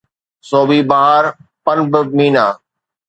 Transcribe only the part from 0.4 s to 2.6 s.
سوڀي بهار پنبه مينا